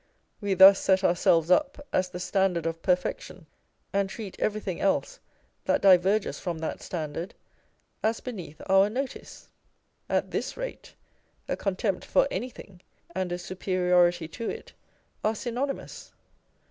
We 0.41 0.55
thus 0.55 0.79
set 0.79 1.03
ourselves 1.03 1.51
up 1.51 1.79
as 1.93 2.09
the 2.09 2.19
standard 2.19 2.65
of 2.65 2.81
perfec 2.81 3.21
tion, 3.21 3.45
and 3.93 4.09
treat 4.09 4.35
everything 4.39 4.81
else 4.81 5.19
that 5.65 5.79
diverges 5.83 6.39
from 6.39 6.57
that 6.57 6.81
standard 6.81 7.35
as 8.01 8.19
beneath 8.19 8.59
our 8.65 8.89
notice. 8.89 9.49
At 10.09 10.31
this 10.31 10.57
rate, 10.57 10.95
a 11.47 11.55
contempt 11.55 12.03
for 12.03 12.27
anything 12.31 12.81
and 13.13 13.31
a 13.31 13.37
superiority 13.37 14.27
to 14.29 14.49
it 14.49 14.73
are 15.23 15.35
synonymous. 15.35 16.11